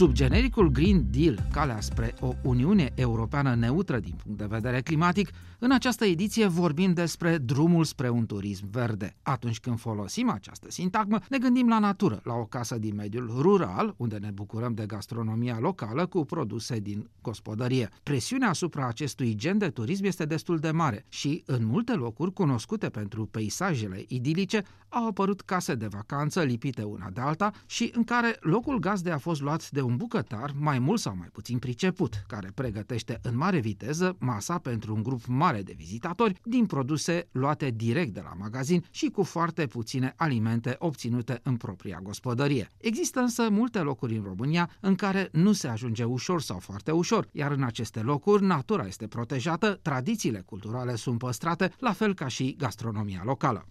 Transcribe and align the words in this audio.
Sub 0.00 0.12
genericul 0.12 0.70
Green 0.70 1.06
Deal, 1.10 1.46
calea 1.52 1.80
spre 1.80 2.14
o 2.20 2.34
Uniune 2.42 2.92
Europeană 2.94 3.54
neutră 3.54 3.98
din 3.98 4.14
punct 4.22 4.38
de 4.38 4.46
vedere 4.48 4.80
climatic, 4.80 5.30
în 5.62 5.70
această 5.70 6.04
ediție 6.04 6.46
vorbim 6.46 6.92
despre 6.92 7.38
drumul 7.38 7.84
spre 7.84 8.08
un 8.08 8.26
turism 8.26 8.70
verde. 8.70 9.16
Atunci 9.22 9.60
când 9.60 9.78
folosim 9.78 10.30
această 10.30 10.70
sintagmă, 10.70 11.18
ne 11.28 11.38
gândim 11.38 11.68
la 11.68 11.78
natură, 11.78 12.20
la 12.24 12.34
o 12.34 12.44
casă 12.44 12.78
din 12.78 12.94
mediul 12.94 13.32
rural, 13.40 13.94
unde 13.96 14.16
ne 14.16 14.30
bucurăm 14.30 14.74
de 14.74 14.86
gastronomia 14.86 15.58
locală 15.58 16.06
cu 16.06 16.24
produse 16.24 16.78
din 16.78 17.08
gospodărie. 17.22 17.88
Presiunea 18.02 18.48
asupra 18.48 18.86
acestui 18.86 19.34
gen 19.34 19.58
de 19.58 19.68
turism 19.68 20.04
este 20.04 20.24
destul 20.24 20.58
de 20.58 20.70
mare 20.70 21.04
și, 21.08 21.42
în 21.46 21.66
multe 21.66 21.92
locuri 21.92 22.32
cunoscute 22.32 22.88
pentru 22.88 23.26
peisajele 23.26 24.04
idilice, 24.08 24.64
au 24.88 25.06
apărut 25.06 25.40
case 25.40 25.74
de 25.74 25.86
vacanță 25.86 26.42
lipite 26.42 26.82
una 26.82 27.10
de 27.10 27.20
alta 27.20 27.52
și 27.66 27.90
în 27.94 28.04
care 28.04 28.36
locul 28.40 28.78
gazde 28.78 29.10
a 29.10 29.18
fost 29.18 29.40
luat 29.40 29.70
de 29.70 29.80
un 29.80 29.96
bucătar 29.96 30.52
mai 30.58 30.78
mult 30.78 31.00
sau 31.00 31.16
mai 31.16 31.28
puțin 31.32 31.58
priceput, 31.58 32.24
care 32.26 32.50
pregătește 32.54 33.18
în 33.22 33.36
mare 33.36 33.58
viteză 33.58 34.16
masa 34.18 34.58
pentru 34.58 34.94
un 34.94 35.02
grup 35.02 35.26
mare 35.26 35.49
de 35.58 35.74
vizitatori 35.76 36.40
din 36.44 36.66
produse 36.66 37.28
luate 37.32 37.70
direct 37.70 38.14
de 38.14 38.20
la 38.24 38.32
magazin 38.38 38.84
și 38.90 39.08
cu 39.08 39.22
foarte 39.22 39.66
puține 39.66 40.12
alimente 40.16 40.76
obținute 40.78 41.40
în 41.42 41.56
propria 41.56 42.00
gospodărie. 42.02 42.68
Există 42.76 43.20
însă 43.20 43.50
multe 43.50 43.78
locuri 43.78 44.16
în 44.16 44.22
România 44.22 44.70
în 44.80 44.94
care 44.94 45.28
nu 45.32 45.52
se 45.52 45.68
ajunge 45.68 46.04
ușor 46.04 46.40
sau 46.40 46.58
foarte 46.58 46.90
ușor, 46.90 47.28
iar 47.32 47.52
în 47.52 47.62
aceste 47.62 48.00
locuri 48.00 48.44
natura 48.44 48.86
este 48.86 49.06
protejată, 49.06 49.78
tradițiile 49.82 50.42
culturale 50.46 50.94
sunt 50.94 51.18
păstrate, 51.18 51.72
la 51.78 51.92
fel 51.92 52.14
ca 52.14 52.28
și 52.28 52.54
gastronomia 52.58 53.22
locală. 53.24 53.66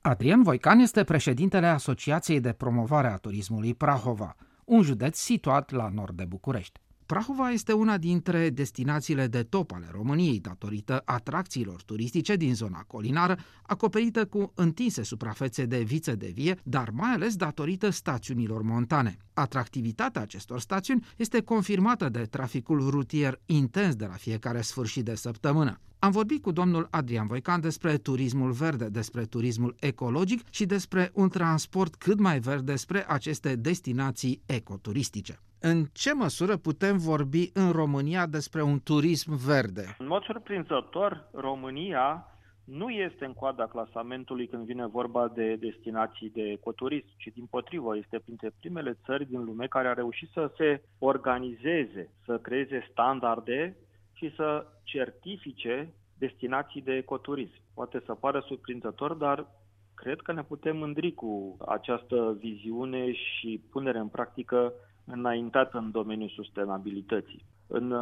Adrian 0.00 0.42
Voican 0.42 0.78
este 0.78 1.04
președintele 1.04 1.66
Asociației 1.66 2.40
de 2.40 2.52
Promovare 2.52 3.08
a 3.08 3.16
Turismului 3.16 3.74
Prahova, 3.74 4.34
un 4.64 4.82
județ 4.82 5.18
situat 5.18 5.70
la 5.70 5.88
nord 5.88 6.16
de 6.16 6.24
București. 6.24 6.80
Prahova 7.08 7.50
este 7.50 7.72
una 7.72 7.96
dintre 7.98 8.50
destinațiile 8.50 9.26
de 9.26 9.42
top 9.42 9.72
ale 9.72 9.88
României 9.90 10.40
datorită 10.40 11.02
atracțiilor 11.04 11.82
turistice 11.82 12.36
din 12.36 12.54
zona 12.54 12.84
colinară, 12.86 13.38
acoperită 13.62 14.26
cu 14.26 14.52
întinse 14.54 15.02
suprafețe 15.02 15.64
de 15.64 15.82
vițe 15.82 16.14
de 16.14 16.30
vie, 16.34 16.60
dar 16.62 16.90
mai 16.90 17.10
ales 17.10 17.36
datorită 17.36 17.90
stațiunilor 17.90 18.62
montane. 18.62 19.16
Atractivitatea 19.32 20.22
acestor 20.22 20.60
stațiuni 20.60 21.06
este 21.16 21.42
confirmată 21.42 22.08
de 22.08 22.22
traficul 22.22 22.90
rutier 22.90 23.40
intens 23.46 23.94
de 23.94 24.06
la 24.06 24.14
fiecare 24.14 24.60
sfârșit 24.60 25.04
de 25.04 25.14
săptămână. 25.14 25.80
Am 26.00 26.10
vorbit 26.10 26.42
cu 26.42 26.52
domnul 26.52 26.88
Adrian 26.90 27.26
Voican 27.26 27.60
despre 27.60 27.96
turismul 27.96 28.50
verde, 28.50 28.88
despre 28.88 29.22
turismul 29.24 29.74
ecologic 29.80 30.40
și 30.50 30.66
despre 30.66 31.10
un 31.14 31.28
transport 31.28 31.94
cât 31.94 32.18
mai 32.18 32.38
verde 32.38 32.76
spre 32.76 33.04
aceste 33.08 33.56
destinații 33.56 34.42
ecoturistice. 34.46 35.38
În 35.60 35.84
ce 35.92 36.14
măsură 36.14 36.56
putem 36.56 36.96
vorbi 36.98 37.50
în 37.54 37.70
România 37.70 38.26
despre 38.26 38.62
un 38.62 38.80
turism 38.84 39.36
verde? 39.46 39.96
În 39.98 40.06
mod 40.06 40.22
surprinzător, 40.22 41.28
România 41.32 42.26
nu 42.64 42.88
este 42.88 43.24
în 43.24 43.32
coada 43.32 43.66
clasamentului 43.66 44.46
când 44.46 44.64
vine 44.64 44.86
vorba 44.86 45.28
de 45.34 45.54
destinații 45.54 46.30
de 46.30 46.42
ecoturism, 46.42 47.06
ci 47.16 47.30
din 47.34 47.46
potrivă 47.50 47.96
este 47.96 48.18
printre 48.18 48.52
primele 48.60 48.98
țări 49.04 49.28
din 49.28 49.44
lume 49.44 49.66
care 49.66 49.88
a 49.88 49.92
reușit 49.92 50.28
să 50.32 50.52
se 50.56 50.82
organizeze, 50.98 52.10
să 52.24 52.38
creeze 52.38 52.88
standarde 52.90 53.76
și 54.18 54.34
să 54.34 54.66
certifice 54.82 55.92
destinații 56.18 56.82
de 56.82 56.92
ecoturism. 56.92 57.60
Poate 57.74 58.02
să 58.04 58.14
pară 58.14 58.40
surprinzător, 58.46 59.12
dar 59.12 59.46
cred 59.94 60.20
că 60.20 60.32
ne 60.32 60.42
putem 60.42 60.76
mândri 60.76 61.14
cu 61.14 61.56
această 61.66 62.36
viziune 62.38 63.12
și 63.12 63.62
punere 63.70 63.98
în 63.98 64.08
practică 64.08 64.72
înaintată 65.04 65.78
în 65.78 65.90
domeniul 65.90 66.28
sustenabilității. 66.28 67.44
În 67.66 67.94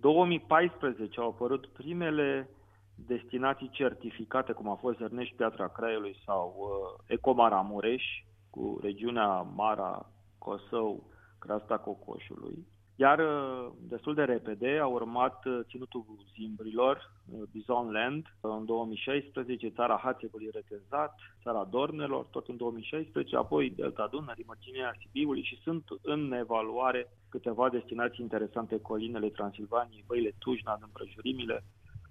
2014 0.00 1.20
uh, 1.20 1.24
au 1.24 1.30
apărut 1.30 1.66
primele 1.66 2.48
destinații 2.94 3.70
certificate, 3.72 4.52
cum 4.52 4.68
a 4.68 4.74
fost 4.74 4.98
Zărnești, 4.98 5.34
Piatra 5.34 5.68
Craiului 5.68 6.16
sau 6.24 6.54
uh, 6.58 7.04
Ecomaramureș, 7.06 8.04
cu 8.50 8.78
regiunea 8.82 9.40
Mara, 9.40 10.06
Cosău, 10.38 11.02
Crasta 11.38 11.78
Cocoșului. 11.78 12.66
Iar 13.00 13.18
uh, 13.18 13.72
destul 13.88 14.14
de 14.14 14.22
repede 14.22 14.78
a 14.80 14.86
urmat 14.86 15.44
uh, 15.44 15.60
Ținutul 15.68 16.04
Zimbrilor, 16.34 17.12
uh, 17.26 17.42
Bison 17.52 17.90
Land, 17.90 18.26
în 18.40 18.64
2016, 18.64 19.68
țara 19.68 20.00
Hațevului 20.02 20.50
Retezat, 20.52 21.14
țara 21.42 21.68
Dornelor, 21.70 22.24
tot 22.24 22.48
în 22.48 22.56
2016, 22.56 23.36
apoi 23.36 23.70
Delta 23.76 24.08
Dunării, 24.10 24.44
Mărginea 24.46 24.96
Sibiului 25.00 25.42
și 25.42 25.60
sunt 25.62 25.84
în 26.02 26.32
evaluare 26.32 27.10
câteva 27.28 27.68
destinații 27.68 28.22
interesante, 28.22 28.80
colinele 28.80 29.28
Transilvaniei, 29.28 30.04
băile 30.06 30.34
Tujna, 30.38 30.78
împrăjurimile, 30.82 31.64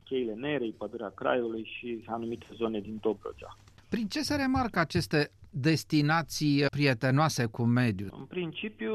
cheile 0.04 0.34
Nerei, 0.34 0.76
pădurea 0.78 1.10
Craiului 1.10 1.64
și 1.78 2.04
anumite 2.06 2.46
zone 2.54 2.80
din 2.80 2.98
Dobrogea. 3.02 3.58
Prin 3.90 4.08
ce 4.08 4.22
se 4.22 4.36
remarcă 4.36 4.80
aceste 4.80 5.32
destinații 5.60 6.66
prietenoase 6.70 7.46
cu 7.46 7.64
mediul? 7.64 8.10
În 8.18 8.26
principiu 8.26 8.94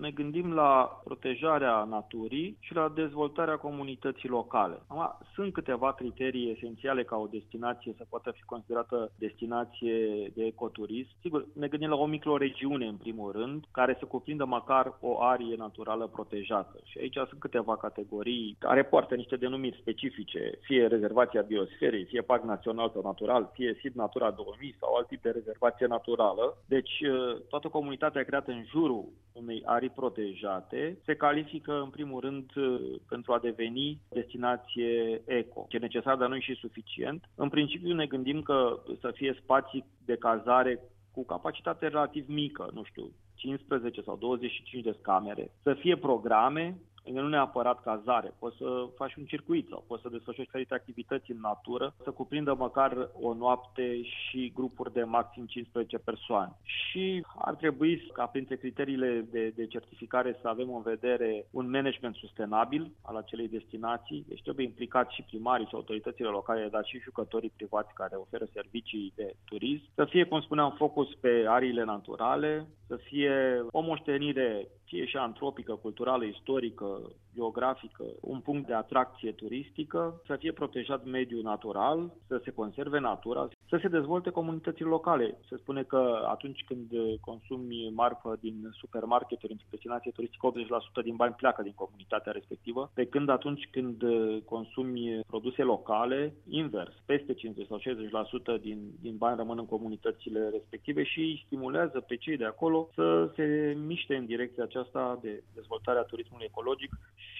ne 0.00 0.10
gândim 0.10 0.52
la 0.52 1.00
protejarea 1.04 1.84
naturii 1.84 2.56
și 2.60 2.74
la 2.74 2.92
dezvoltarea 2.94 3.56
comunității 3.56 4.28
locale. 4.28 4.82
Acum, 4.86 5.26
sunt 5.34 5.52
câteva 5.52 5.92
criterii 5.92 6.50
esențiale 6.50 7.04
ca 7.04 7.16
o 7.16 7.26
destinație 7.26 7.94
să 7.96 8.04
poată 8.08 8.30
fi 8.30 8.42
considerată 8.42 9.12
destinație 9.18 9.96
de 10.34 10.44
ecoturism. 10.44 11.08
Sigur, 11.20 11.46
ne 11.52 11.68
gândim 11.68 11.88
la 11.88 11.96
o 11.96 12.06
microregiune 12.06 12.86
în 12.86 12.96
primul 12.96 13.32
rând, 13.32 13.64
care 13.70 13.96
să 13.98 14.04
cuprindă 14.04 14.44
măcar 14.44 14.96
o 15.00 15.22
arie 15.22 15.56
naturală 15.56 16.06
protejată. 16.06 16.78
Și 16.84 16.98
aici 16.98 17.14
sunt 17.14 17.40
câteva 17.40 17.76
categorii 17.76 18.56
care 18.58 18.84
poartă 18.84 19.14
niște 19.14 19.36
denumiri 19.36 19.78
specifice, 19.80 20.58
fie 20.60 20.86
rezervația 20.86 21.42
biosferei, 21.42 22.04
fie 22.04 22.22
parc 22.22 22.44
național 22.44 22.90
sau 22.92 23.02
natural, 23.02 23.50
fie 23.52 23.78
SID 23.80 23.94
Natura 23.94 24.30
2000 24.30 24.76
sau 24.80 24.94
alt 24.94 25.06
tip 25.06 25.22
de 25.22 25.30
rezervație 25.30 25.86
naturală. 25.94 26.56
Deci 26.66 27.00
uh, 27.00 27.40
toată 27.48 27.68
comunitatea 27.68 28.22
creată 28.24 28.50
în 28.50 28.64
jurul 28.64 29.04
unei 29.32 29.62
arii 29.64 29.96
protejate 30.00 30.98
se 31.04 31.14
califică 31.14 31.80
în 31.80 31.90
primul 31.90 32.20
rând 32.20 32.50
uh, 32.56 32.80
pentru 33.08 33.32
a 33.32 33.38
deveni 33.38 34.00
destinație 34.08 35.22
eco. 35.26 35.66
Ce 35.68 35.76
e 35.76 35.88
necesar, 35.88 36.16
dar 36.16 36.28
nu 36.28 36.36
e 36.36 36.40
și 36.40 36.54
suficient. 36.54 37.24
În 37.34 37.48
principiu 37.48 37.94
ne 37.94 38.06
gândim 38.06 38.42
că 38.42 38.80
să 39.00 39.10
fie 39.14 39.38
spații 39.42 39.84
de 40.04 40.16
cazare 40.16 40.80
cu 41.12 41.24
capacitate 41.24 41.88
relativ 41.88 42.24
mică, 42.28 42.70
nu 42.72 42.82
știu, 42.84 43.10
15 43.34 44.00
sau 44.02 44.16
25 44.16 44.84
de 44.84 44.96
camere, 45.02 45.50
să 45.62 45.74
fie 45.74 45.96
programe 45.96 46.78
nu 47.18 47.28
neapărat 47.28 47.82
cazare, 47.82 48.34
poți 48.38 48.56
să 48.56 48.88
faci 48.96 49.14
un 49.14 49.24
circuit 49.24 49.68
sau 49.68 49.84
poți 49.86 50.02
să 50.02 50.08
desfășori 50.08 50.46
diferite 50.46 50.74
activități 50.74 51.30
în 51.30 51.40
natură, 51.40 51.94
să 52.02 52.10
cuprindă 52.10 52.54
măcar 52.58 53.08
o 53.20 53.34
noapte 53.34 54.02
și 54.02 54.52
grupuri 54.54 54.92
de 54.92 55.02
maxim 55.02 55.46
15 55.46 55.98
persoane. 55.98 56.52
Și 56.62 57.24
ar 57.38 57.54
trebui 57.54 58.10
ca 58.12 58.26
printre 58.26 58.56
criteriile 58.56 59.26
de, 59.30 59.52
de 59.56 59.66
certificare 59.66 60.38
să 60.40 60.48
avem 60.48 60.74
în 60.74 60.82
vedere 60.82 61.46
un 61.50 61.70
management 61.70 62.14
sustenabil 62.14 62.92
al 63.02 63.16
acelei 63.16 63.48
destinații, 63.48 64.24
deci 64.28 64.42
trebuie 64.42 64.66
implicați 64.66 65.14
și 65.14 65.22
primarii 65.22 65.66
și 65.66 65.74
autoritățile 65.74 66.28
locale, 66.28 66.68
dar 66.70 66.84
și 66.84 67.00
jucătorii 67.00 67.52
privați 67.56 67.94
care 67.94 68.16
oferă 68.16 68.46
servicii 68.52 69.12
de 69.14 69.34
turism, 69.44 69.84
să 69.94 70.04
fie, 70.04 70.24
cum 70.24 70.40
spuneam, 70.40 70.74
focus 70.76 71.14
pe 71.20 71.44
ariile 71.48 71.84
naturale, 71.84 72.66
să 72.86 72.96
fie 72.96 73.64
o 73.70 73.80
moștenire 73.80 74.68
fie 74.90 75.06
și 75.06 75.16
antropică, 75.16 75.72
culturală, 75.74 76.24
istorică, 76.24 76.99
geografică, 77.34 78.04
un 78.20 78.40
punct 78.40 78.66
de 78.66 78.74
atracție 78.74 79.32
turistică, 79.32 80.20
să 80.26 80.36
fie 80.36 80.52
protejat 80.52 81.04
mediul 81.04 81.42
natural, 81.42 82.12
să 82.26 82.40
se 82.44 82.50
conserve 82.50 82.98
natura, 82.98 83.48
să 83.68 83.78
se 83.82 83.88
dezvolte 83.88 84.30
comunitățile 84.30 84.88
locale. 84.88 85.38
Se 85.48 85.56
spune 85.56 85.82
că 85.82 86.26
atunci 86.28 86.64
când 86.66 86.90
consumi 87.20 87.90
marfă 87.94 88.36
din 88.40 88.68
supermarketuri 88.72 89.52
într-o 89.52 89.66
destinație 89.70 90.10
turistică, 90.10 90.52
80% 91.00 91.04
din 91.04 91.16
bani 91.16 91.34
pleacă 91.34 91.62
din 91.62 91.72
comunitatea 91.74 92.32
respectivă, 92.32 92.90
pe 92.94 93.06
când 93.06 93.28
atunci 93.28 93.68
când 93.70 94.02
consumi 94.44 95.20
produse 95.26 95.62
locale, 95.62 96.34
invers, 96.48 96.94
peste 97.06 97.34
50 97.34 97.66
sau 97.66 97.78
60% 98.58 98.60
din, 98.60 98.78
din 99.00 99.16
bani 99.16 99.36
rămân 99.36 99.58
în 99.58 99.66
comunitățile 99.66 100.48
respective 100.48 101.02
și 101.02 101.20
îi 101.20 101.42
stimulează 101.46 102.00
pe 102.00 102.16
cei 102.16 102.36
de 102.36 102.44
acolo 102.44 102.88
să 102.94 103.30
se 103.34 103.76
miște 103.86 104.14
în 104.16 104.26
direcția 104.26 104.62
aceasta 104.62 105.18
de 105.22 105.42
dezvoltarea 105.54 106.02
turismului 106.02 106.46
ecologic 106.48 106.79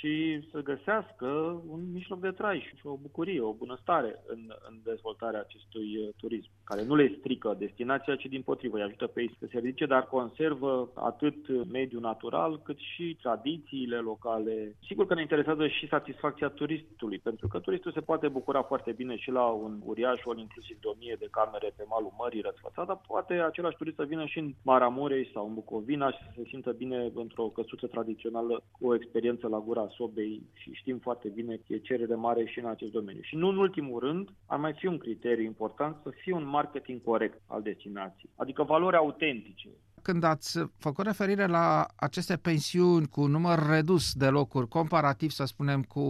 și 0.01 0.41
să 0.51 0.63
găsească 0.63 1.27
un 1.69 1.81
mijloc 1.93 2.21
de 2.21 2.31
trai 2.31 2.75
și 2.77 2.87
o 2.87 2.97
bucurie, 2.97 3.41
o 3.41 3.53
bunăstare 3.53 4.23
în, 4.27 4.41
în 4.69 4.81
dezvoltarea 4.85 5.41
acestui 5.41 6.15
turism, 6.17 6.51
care 6.65 6.83
nu 6.83 6.95
le 6.95 7.15
strică 7.19 7.57
destinația, 7.59 8.17
ci 8.17 8.27
din 8.27 8.43
potrivă 8.43 8.77
îi 8.77 8.83
ajută 8.83 9.07
pe 9.07 9.21
ei 9.21 9.37
să 9.39 9.47
se 9.51 9.59
ridice, 9.59 9.87
dar 9.87 10.07
conservă 10.07 10.91
atât 10.95 11.69
mediul 11.73 12.01
natural 12.01 12.61
cât 12.63 12.79
și 12.79 13.17
tradițiile 13.23 13.97
locale. 13.97 14.77
Sigur 14.87 15.07
că 15.07 15.15
ne 15.15 15.21
interesează 15.21 15.67
și 15.67 15.89
satisfacția 15.89 16.49
turistului, 16.49 17.19
pentru 17.19 17.49
că 17.49 17.59
turistul 17.59 17.93
se 17.93 18.01
poate 18.01 18.29
bucura 18.29 18.63
foarte 18.63 18.93
bine 18.93 19.17
și 19.17 19.31
la 19.31 19.45
un 19.45 19.81
uriaș, 19.85 20.21
ori 20.25 20.41
inclusiv 20.41 20.81
de 20.81 20.89
1000 20.89 21.17
de 21.19 21.29
camere 21.31 21.73
pe 21.77 21.85
malul 21.89 22.13
mării 22.19 22.41
răsfățat, 22.41 22.87
dar 22.87 23.01
poate 23.07 23.35
același 23.35 23.77
turist 23.77 23.97
să 23.97 24.05
vină 24.05 24.25
și 24.27 24.39
în 24.39 24.55
Maramurei 24.63 25.31
sau 25.33 25.47
în 25.47 25.55
Bucovina 25.55 26.11
și 26.11 26.19
să 26.25 26.31
se 26.37 26.43
simtă 26.49 26.73
bine 26.73 27.11
într-o 27.15 27.45
căsuță 27.45 27.87
tradițională 27.87 28.63
cu 28.71 28.87
o 28.87 28.95
experiență 28.95 29.30
la 29.49 29.59
gura 29.59 29.89
sobei 29.89 30.43
și 30.53 30.73
știm 30.73 30.99
foarte 30.99 31.29
bine 31.29 31.57
că 31.57 31.73
e 31.73 31.79
cerere 31.79 32.15
mare 32.15 32.45
și 32.45 32.59
în 32.59 32.67
acest 32.67 32.93
domeniu. 32.93 33.21
Și 33.23 33.37
nu 33.37 33.49
în 33.49 33.57
ultimul 33.57 34.01
rând, 34.01 34.29
ar 34.47 34.59
mai 34.59 34.73
fi 34.73 34.87
un 34.87 34.99
criteriu 34.99 35.45
important 35.45 35.97
să 36.03 36.11
fie 36.11 36.35
un 36.35 36.47
marketing 36.47 37.03
corect 37.03 37.43
al 37.47 37.63
destinației, 37.63 38.31
adică 38.37 38.63
valori 38.63 38.97
autentice, 38.97 39.69
când 40.03 40.25
ați 40.25 40.59
făcut 40.79 41.05
referire 41.05 41.47
la 41.47 41.87
aceste 41.97 42.37
pensiuni 42.37 43.07
cu 43.07 43.27
număr 43.27 43.67
redus 43.69 44.13
de 44.13 44.27
locuri, 44.27 44.69
comparativ, 44.69 45.31
să 45.31 45.45
spunem, 45.45 45.83
cu 45.83 46.01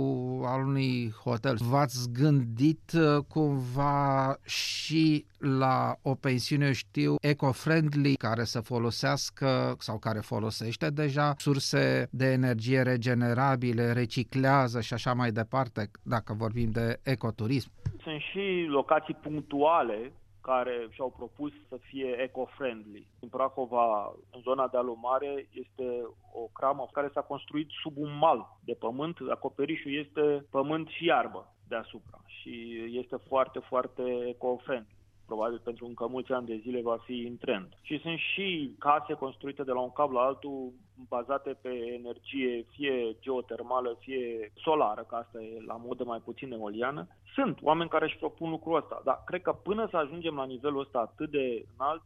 al 0.44 0.66
unui 0.66 1.12
hotel, 1.24 1.56
v-ați 1.60 2.12
gândit 2.12 2.92
uh, 2.94 3.24
cumva 3.28 4.36
și 4.44 5.26
la 5.38 5.96
o 6.02 6.14
pensiune, 6.14 6.72
știu, 6.72 7.14
eco-friendly, 7.20 8.14
care 8.14 8.44
să 8.44 8.60
folosească 8.60 9.74
sau 9.78 9.98
care 9.98 10.18
folosește 10.18 10.90
deja 10.90 11.34
surse 11.38 12.08
de 12.10 12.26
energie 12.32 12.82
regenerabile, 12.82 13.92
reciclează 13.92 14.80
și 14.80 14.94
așa 14.94 15.12
mai 15.12 15.30
departe, 15.30 15.90
dacă 16.02 16.32
vorbim 16.32 16.70
de 16.70 17.00
ecoturism? 17.02 17.70
Sunt 18.02 18.20
și 18.20 18.66
locații 18.68 19.14
punctuale 19.14 20.12
care 20.40 20.88
și-au 20.90 21.10
propus 21.16 21.52
să 21.68 21.76
fie 21.76 22.22
eco-friendly. 22.22 23.06
În 23.20 23.28
Prahova, 23.28 24.12
în 24.30 24.40
zona 24.40 24.68
de 24.68 24.76
alumare, 24.76 25.48
este 25.52 26.02
o 26.32 26.46
cramă 26.52 26.88
care 26.92 27.10
s-a 27.12 27.20
construit 27.20 27.68
sub 27.82 27.96
un 27.96 28.18
mal 28.18 28.56
de 28.64 28.74
pământ. 28.74 29.16
Acoperișul 29.30 29.94
este 29.94 30.46
pământ 30.50 30.88
și 30.88 31.04
iarbă 31.04 31.54
deasupra 31.68 32.20
și 32.26 32.82
este 32.92 33.16
foarte, 33.16 33.58
foarte 33.58 34.02
eco-friendly 34.28 34.99
probabil 35.30 35.60
pentru 35.64 35.84
încă 35.86 36.06
mulți 36.06 36.32
ani 36.32 36.46
de 36.46 36.60
zile 36.64 36.80
va 36.82 36.98
fi 37.06 37.16
în 37.30 37.36
trend. 37.36 37.68
Și 37.82 37.98
sunt 38.04 38.18
și 38.18 38.74
case 38.78 39.12
construite 39.24 39.62
de 39.62 39.72
la 39.72 39.80
un 39.80 39.92
cap 39.98 40.10
la 40.12 40.20
altul 40.20 40.72
bazate 41.08 41.50
pe 41.62 41.72
energie 42.00 42.64
fie 42.74 43.16
geotermală, 43.20 43.96
fie 43.98 44.52
solară, 44.64 45.02
că 45.08 45.14
asta 45.14 45.38
e 45.42 45.64
la 45.66 45.76
modă 45.86 46.04
mai 46.04 46.20
puțin 46.24 46.52
eoliană. 46.52 47.06
Sunt 47.34 47.58
oameni 47.62 47.90
care 47.94 48.04
își 48.04 48.22
propun 48.22 48.50
lucrul 48.50 48.76
ăsta, 48.76 49.00
dar 49.04 49.22
cred 49.26 49.42
că 49.42 49.52
până 49.52 49.86
să 49.90 49.96
ajungem 49.96 50.34
la 50.34 50.44
nivelul 50.44 50.80
ăsta 50.80 50.98
atât 50.98 51.30
de 51.30 51.64
înalt, 51.76 52.02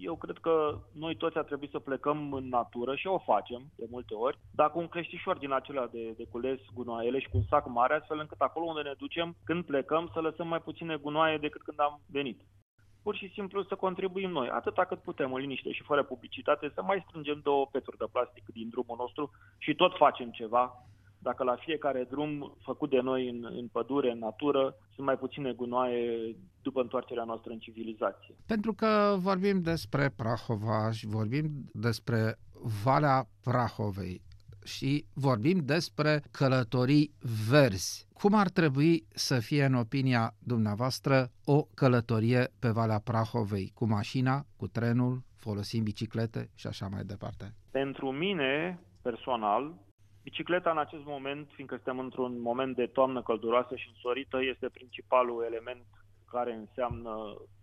eu 0.00 0.16
cred 0.16 0.38
că 0.38 0.78
noi 0.92 1.16
toți 1.16 1.38
ar 1.38 1.44
trebui 1.44 1.68
să 1.70 1.78
plecăm 1.78 2.32
în 2.32 2.48
natură 2.48 2.94
și 2.94 3.06
o 3.06 3.18
facem 3.18 3.62
de 3.76 3.86
multe 3.90 4.14
ori, 4.14 4.38
dar 4.54 4.70
cu 4.70 4.78
un 4.78 4.88
creștișor 4.88 5.38
din 5.38 5.52
acela 5.52 5.86
de, 5.86 6.14
de 6.16 6.26
cules 6.30 6.58
gunoaiele 6.74 7.18
și 7.18 7.28
cu 7.28 7.36
un 7.36 7.42
sac 7.48 7.68
mare, 7.68 7.94
astfel 7.94 8.18
încât 8.18 8.40
acolo 8.40 8.66
unde 8.66 8.82
ne 8.82 8.94
ducem, 8.98 9.36
când 9.44 9.64
plecăm, 9.64 10.10
să 10.12 10.20
lăsăm 10.20 10.48
mai 10.48 10.60
puține 10.60 10.96
gunoaie 10.96 11.38
decât 11.38 11.62
când 11.62 11.80
am 11.80 12.00
venit 12.10 12.40
pur 13.06 13.16
și 13.16 13.32
simplu 13.36 13.62
să 13.62 13.74
contribuim 13.74 14.30
noi, 14.30 14.48
atâta 14.48 14.84
cât 14.84 15.00
putem, 15.02 15.32
în 15.32 15.40
liniște 15.40 15.70
și 15.72 15.82
fără 15.82 16.02
publicitate, 16.02 16.70
să 16.74 16.82
mai 16.82 17.04
strângem 17.06 17.40
două 17.42 17.66
peturi 17.66 17.96
de 17.98 18.04
plastic 18.12 18.44
din 18.52 18.68
drumul 18.68 18.96
nostru 18.98 19.30
și 19.58 19.74
tot 19.74 19.92
facem 19.96 20.30
ceva. 20.30 20.64
Dacă 21.18 21.44
la 21.44 21.56
fiecare 21.56 22.06
drum 22.10 22.56
făcut 22.62 22.90
de 22.90 23.00
noi 23.00 23.28
în, 23.28 23.40
în 23.60 23.68
pădure, 23.68 24.10
în 24.10 24.18
natură, 24.18 24.74
sunt 24.94 25.06
mai 25.06 25.18
puține 25.18 25.52
gunoaie 25.52 26.36
după 26.62 26.80
întoarcerea 26.80 27.24
noastră 27.24 27.50
în 27.52 27.58
civilizație. 27.58 28.34
Pentru 28.46 28.72
că 28.72 29.16
vorbim 29.18 29.60
despre 29.60 30.10
Prahova 30.16 30.90
și 30.90 31.06
vorbim 31.06 31.44
despre 31.72 32.38
Valea 32.84 33.28
Prahovei 33.42 34.25
și 34.66 35.04
vorbim 35.14 35.58
despre 35.64 36.22
călătorii 36.30 37.10
verzi. 37.50 38.06
Cum 38.12 38.34
ar 38.34 38.48
trebui 38.48 39.04
să 39.08 39.38
fie, 39.40 39.64
în 39.64 39.74
opinia 39.74 40.34
dumneavoastră, 40.38 41.30
o 41.44 41.62
călătorie 41.74 42.42
pe 42.60 42.68
Valea 42.68 42.98
Prahovei, 42.98 43.72
cu 43.74 43.86
mașina, 43.86 44.44
cu 44.56 44.66
trenul, 44.66 45.22
folosind 45.36 45.84
biciclete 45.84 46.50
și 46.54 46.66
așa 46.66 46.86
mai 46.88 47.04
departe? 47.04 47.54
Pentru 47.70 48.10
mine, 48.10 48.80
personal, 49.02 49.74
bicicleta 50.22 50.70
în 50.70 50.78
acest 50.78 51.04
moment, 51.04 51.48
fiindcă 51.54 51.74
suntem 51.74 51.98
într-un 51.98 52.40
moment 52.40 52.76
de 52.76 52.86
toamnă 52.86 53.22
călduroasă 53.22 53.76
și 53.76 53.88
însorită, 53.88 54.38
este 54.42 54.68
principalul 54.68 55.44
element 55.46 55.86
care 56.30 56.52
înseamnă 56.54 57.12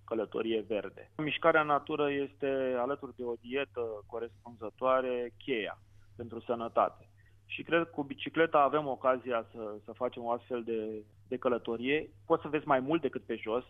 călătorie 0.05 0.65
verde. 0.67 1.11
Mișcarea 1.17 1.61
în 1.61 1.67
natură 1.67 2.11
este, 2.11 2.75
alături 2.77 3.15
de 3.15 3.23
o 3.23 3.33
dietă 3.41 4.03
corespunzătoare, 4.05 5.33
cheia 5.37 5.77
pentru 6.15 6.39
sănătate. 6.39 7.07
Și 7.45 7.63
cred 7.63 7.83
că 7.83 7.89
cu 7.89 8.03
bicicleta 8.03 8.59
avem 8.59 8.87
ocazia 8.87 9.45
să, 9.51 9.75
să 9.85 9.91
facem 9.91 10.23
o 10.23 10.31
astfel 10.31 10.63
de, 10.63 11.03
de 11.27 11.37
călătorie. 11.37 12.09
Poți 12.25 12.41
să 12.41 12.47
vezi 12.47 12.67
mai 12.67 12.79
mult 12.79 13.01
decât 13.01 13.23
pe 13.23 13.35
jos, 13.35 13.63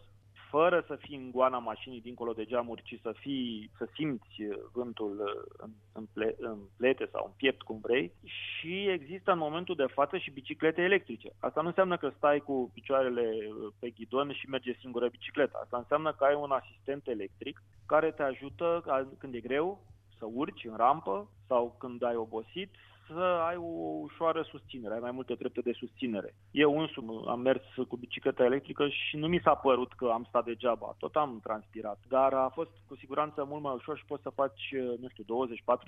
fără 0.49 0.83
să 0.87 0.95
fii 0.95 1.15
în 1.15 1.31
goana 1.31 1.57
mașinii 1.57 2.01
dincolo 2.01 2.33
de 2.33 2.45
geamuri, 2.45 2.83
ci 2.83 2.99
să, 3.01 3.11
fii, 3.19 3.71
să 3.77 3.87
simți 3.93 4.35
vântul 4.71 5.11
în, 5.57 5.69
în, 5.93 6.05
ple, 6.13 6.35
în 6.39 6.57
plete 6.77 7.05
sau 7.11 7.25
în 7.25 7.31
piept, 7.37 7.61
cum 7.61 7.79
vrei. 7.81 8.11
Și 8.23 8.87
există 8.87 9.31
în 9.31 9.37
momentul 9.37 9.75
de 9.75 9.85
față 9.85 10.17
și 10.17 10.31
biciclete 10.31 10.81
electrice. 10.81 11.29
Asta 11.39 11.61
nu 11.61 11.67
înseamnă 11.67 11.97
că 11.97 12.11
stai 12.17 12.39
cu 12.39 12.71
picioarele 12.73 13.25
pe 13.79 13.89
ghidon 13.89 14.33
și 14.33 14.49
merge 14.49 14.73
singură 14.79 15.07
bicicleta. 15.07 15.59
Asta 15.63 15.77
înseamnă 15.77 16.13
că 16.13 16.23
ai 16.23 16.35
un 16.35 16.51
asistent 16.51 17.07
electric 17.07 17.61
care 17.85 18.11
te 18.11 18.23
ajută 18.23 18.83
când 19.17 19.33
e 19.33 19.39
greu 19.39 19.92
să 20.23 20.29
urci 20.33 20.65
în 20.65 20.75
rampă 20.75 21.29
sau 21.47 21.75
când 21.79 22.03
ai 22.03 22.15
obosit 22.15 22.69
să 23.07 23.43
ai 23.49 23.55
o 23.55 23.71
ușoară 24.01 24.41
susținere, 24.41 24.93
ai 24.93 24.99
mai 24.99 25.11
multe 25.11 25.35
trepte 25.35 25.61
de 25.61 25.71
susținere. 25.71 26.35
Eu 26.51 26.79
însumi 26.79 27.23
am 27.27 27.39
mers 27.39 27.61
cu 27.87 27.95
bicicleta 27.95 28.43
electrică 28.43 28.87
și 28.87 29.17
nu 29.17 29.27
mi 29.27 29.41
s-a 29.43 29.55
părut 29.55 29.93
că 29.93 30.09
am 30.13 30.25
stat 30.27 30.45
degeaba, 30.45 30.95
tot 30.97 31.15
am 31.15 31.39
transpirat, 31.43 31.99
dar 32.07 32.33
a 32.33 32.49
fost 32.53 32.71
cu 32.87 32.95
siguranță 32.95 33.45
mult 33.49 33.61
mai 33.61 33.73
ușor 33.75 33.97
și 33.97 34.05
poți 34.05 34.21
să 34.21 34.29
faci, 34.29 34.73
nu 34.99 35.07
știu, 35.07 35.23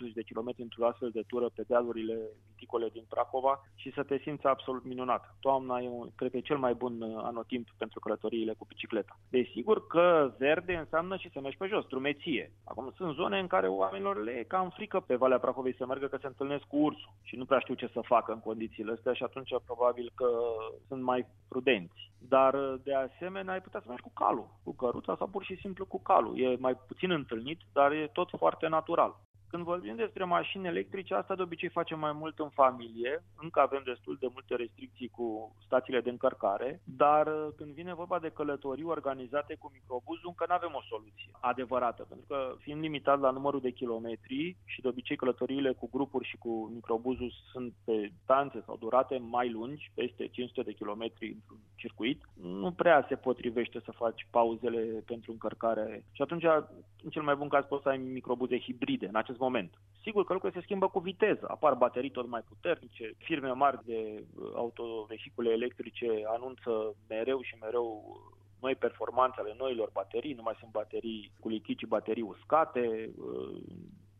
20-40 0.09 0.13
de 0.13 0.21
kilometri 0.21 0.61
într-o 0.61 0.87
astfel 0.87 1.09
de 1.09 1.23
tură 1.27 1.49
pe 1.55 1.63
dealurile 1.67 2.17
viticole 2.49 2.89
din 2.89 3.03
Prahova 3.09 3.63
și 3.75 3.91
să 3.91 4.03
te 4.03 4.17
simți 4.17 4.45
absolut 4.45 4.85
minunat. 4.85 5.35
Toamna 5.39 5.79
e, 5.79 5.87
un, 5.89 6.09
cred 6.15 6.31
că 6.31 6.37
e 6.37 6.49
cel 6.51 6.57
mai 6.57 6.73
bun 6.73 7.01
anotimp 7.23 7.67
pentru 7.77 7.99
călătoriile 7.99 8.53
cu 8.57 8.65
bicicleta. 8.67 9.19
Desigur 9.29 9.87
că 9.87 10.33
verde 10.37 10.75
înseamnă 10.75 11.17
și 11.17 11.31
să 11.31 11.39
mergi 11.39 11.57
pe 11.57 11.67
jos, 11.67 11.85
drumeție. 11.85 12.51
Acum 12.63 12.91
sunt 12.95 13.15
zone 13.15 13.39
în 13.39 13.47
care 13.47 13.67
oamenilor 13.67 14.23
le 14.23 14.31
e 14.31 14.43
cam 14.43 14.69
frică 14.69 14.99
pe 14.99 15.15
Valea 15.15 15.39
Prahovei 15.39 15.75
să 15.75 15.85
meargă 15.85 16.07
că 16.07 16.17
se 16.21 16.27
întâlnesc 16.27 16.63
cu 16.63 16.77
ursul 17.05 17.15
și 17.21 17.35
nu 17.35 17.45
prea 17.45 17.59
știu 17.59 17.73
ce 17.73 17.89
să 17.93 18.01
facă 18.01 18.31
în 18.31 18.39
condițiile 18.39 18.91
astea 18.91 19.13
și 19.13 19.23
atunci 19.23 19.49
probabil 19.65 20.11
că 20.15 20.27
sunt 20.87 21.01
mai 21.01 21.25
prudenți. 21.47 22.11
Dar 22.17 22.55
de 22.83 22.93
asemenea 22.93 23.53
ai 23.53 23.61
putea 23.61 23.79
să 23.79 23.85
mergi 23.87 24.03
cu 24.03 24.11
calul, 24.13 24.47
cu 24.63 24.75
căruța 24.75 25.15
sau 25.15 25.27
pur 25.27 25.43
și 25.43 25.55
simplu 25.55 25.85
cu 25.85 26.01
calul. 26.01 26.39
E 26.39 26.57
mai 26.59 26.75
puțin 26.87 27.11
întâlnit, 27.11 27.59
dar 27.73 27.91
e 27.91 28.09
tot 28.13 28.29
foarte 28.37 28.67
natural. 28.67 29.15
Când 29.55 29.67
vorbim 29.67 29.95
despre 29.95 30.23
mașini 30.23 30.67
electrice, 30.67 31.13
asta 31.13 31.35
de 31.35 31.41
obicei 31.41 31.69
facem 31.69 31.99
mai 31.99 32.11
mult 32.11 32.39
în 32.39 32.49
familie. 32.49 33.23
Încă 33.41 33.59
avem 33.59 33.81
destul 33.85 34.17
de 34.19 34.27
multe 34.33 34.55
restricții 34.55 35.07
cu 35.07 35.55
stațiile 35.65 36.01
de 36.01 36.09
încărcare, 36.09 36.81
dar 36.83 37.27
uh, 37.27 37.47
când 37.57 37.73
vine 37.73 37.93
vorba 37.93 38.19
de 38.19 38.29
călătorii 38.29 38.83
organizate 38.83 39.55
cu 39.59 39.71
microbuzul, 39.73 40.27
încă 40.27 40.45
nu 40.47 40.53
avem 40.53 40.73
o 40.73 40.87
soluție 40.89 41.31
adevărată, 41.39 42.05
pentru 42.09 42.25
că 42.27 42.55
fiind 42.59 42.81
limitat 42.81 43.19
la 43.19 43.29
numărul 43.29 43.61
de 43.61 43.71
kilometri 43.71 44.57
și 44.65 44.81
de 44.81 44.87
obicei 44.87 45.15
călătoriile 45.15 45.71
cu 45.71 45.89
grupuri 45.91 46.27
și 46.27 46.37
cu 46.37 46.71
microbuzul 46.73 47.31
sunt 47.51 47.73
pe 47.85 47.95
distanțe 48.15 48.63
sau 48.65 48.77
durate 48.77 49.17
mai 49.17 49.51
lungi, 49.51 49.91
peste 49.93 50.27
500 50.27 50.61
de 50.61 50.71
kilometri 50.71 51.27
într-un 51.27 51.59
circuit, 51.75 52.21
nu 52.41 52.71
prea 52.71 53.05
se 53.07 53.15
potrivește 53.15 53.79
să 53.85 53.91
faci 53.91 54.27
pauzele 54.29 55.03
pentru 55.05 55.31
încărcare. 55.31 56.05
Și 56.11 56.21
atunci, 56.21 56.43
în 57.03 57.09
cel 57.09 57.21
mai 57.21 57.35
bun 57.35 57.47
caz, 57.47 57.65
poți 57.65 57.83
să 57.83 57.89
ai 57.89 57.97
microbuze 57.97 58.59
hibride 58.59 59.07
în 59.07 59.15
acest 59.15 59.37
moment. 59.45 59.71
Sigur 60.05 60.23
că 60.25 60.33
lucrurile 60.33 60.59
se 60.59 60.65
schimbă 60.65 60.87
cu 60.87 60.99
viteză, 60.99 61.45
apar 61.47 61.73
baterii 61.73 62.09
tot 62.17 62.27
mai 62.27 62.41
puternice, 62.41 63.13
firme 63.17 63.51
mari 63.51 63.79
de 63.85 64.23
uh, 64.23 64.51
autovehicule 64.55 65.51
electrice 65.51 66.07
anunță 66.35 66.95
mereu 67.07 67.41
și 67.41 67.55
mereu 67.61 67.87
noi 68.61 68.75
performanțe 68.75 69.39
ale 69.39 69.55
noilor 69.57 69.89
baterii, 69.93 70.33
nu 70.33 70.41
mai 70.41 70.55
sunt 70.59 70.71
baterii 70.71 71.31
cu 71.39 71.49
lichid, 71.49 71.77
ci 71.77 71.85
baterii 71.85 72.29
uscate, 72.33 73.09
uh, 73.17 73.61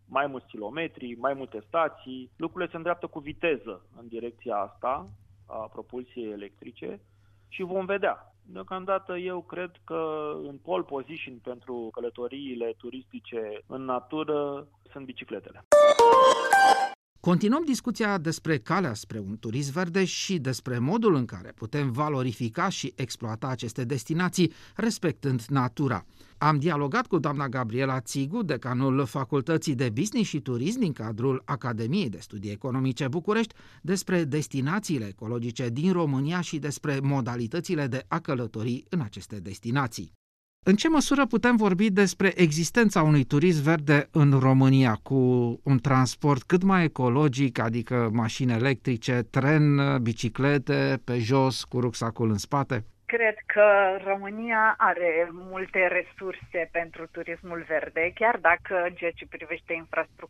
mai 0.08 0.28
mulți 0.28 0.48
kilometri, 0.48 1.16
mai 1.20 1.34
multe 1.34 1.64
stații. 1.68 2.32
Lucrurile 2.38 2.70
se 2.70 2.76
îndreaptă 2.78 3.08
cu 3.08 3.20
viteză 3.20 3.86
în 4.00 4.08
direcția 4.08 4.56
asta 4.56 5.10
a 5.46 5.56
propulsiei 5.56 6.32
electrice 6.32 7.00
și 7.48 7.64
vom 7.64 7.86
vedea. 7.86 8.36
Deocamdată 8.48 9.18
eu 9.18 9.42
cred 9.42 9.72
că 9.84 10.32
în 10.44 10.58
pole 10.58 10.84
position 10.84 11.38
pentru 11.44 11.90
călătoriile 11.92 12.74
turistice 12.78 13.64
în 13.68 13.84
natură 13.84 14.68
sunt 14.96 15.06
bicicletele. 15.06 15.66
Continuăm 17.20 17.64
discuția 17.66 18.18
despre 18.18 18.58
calea 18.58 18.94
spre 18.94 19.20
un 19.20 19.38
turism 19.40 19.72
verde 19.72 20.06
și 20.06 20.38
despre 20.38 20.80
modul 20.80 21.16
în 21.16 21.26
care 21.26 21.52
putem 21.56 21.92
valorifica 21.92 22.70
și 22.70 22.94
exploata 22.96 23.48
aceste 23.48 23.84
destinații, 23.84 24.52
respectând 24.76 25.42
natura. 25.50 26.06
Am 26.38 26.60
dialogat 26.60 27.08
cu 27.08 27.20
doamna 27.20 27.48
Gabriela 27.50 28.00
Țigu, 28.00 28.44
decanul 28.44 29.06
Facultății 29.06 29.76
de 29.76 29.90
Business 29.90 30.30
și 30.30 30.40
Turism 30.40 30.80
din 30.80 30.94
cadrul 30.94 31.42
Academiei 31.46 32.10
de 32.10 32.20
Studii 32.20 32.52
Economice 32.52 33.08
București, 33.08 33.56
despre 33.82 34.24
destinațiile 34.24 35.06
ecologice 35.06 35.70
din 35.70 35.92
România 35.92 36.42
și 36.42 36.60
despre 36.60 37.00
modalitățile 37.00 37.88
de 37.88 38.06
a 38.08 38.20
călători 38.20 38.84
în 38.90 39.02
aceste 39.02 39.40
destinații. 39.40 40.14
În 40.68 40.76
ce 40.76 40.90
măsură 40.90 41.26
putem 41.26 41.56
vorbi 41.56 41.90
despre 41.92 42.32
existența 42.36 43.02
unui 43.02 43.24
turism 43.24 43.64
verde 43.64 44.08
în 44.12 44.40
România 44.40 45.00
cu 45.04 45.16
un 45.64 45.80
transport 45.80 46.44
cât 46.44 46.64
mai 46.64 46.84
ecologic, 46.84 47.60
adică 47.60 48.10
mașini 48.14 48.52
electrice, 48.52 49.24
tren, 49.32 49.64
biciclete 50.02 51.02
pe 51.06 51.18
jos 51.18 51.64
cu 51.64 51.80
rucsacul 51.80 52.30
în 52.30 52.38
spate? 52.38 52.84
Cred 53.06 53.36
că 53.46 53.68
România 54.06 54.76
are 54.78 55.30
multe 55.32 55.88
resurse 55.88 56.70
pentru 56.72 57.08
turismul 57.12 57.66
verde, 57.68 58.12
chiar 58.16 58.38
dacă 58.42 58.84
în 58.88 58.94
ceea 58.94 59.12
ce 59.12 59.26
privește 59.30 59.74
infrastructura 59.74 60.25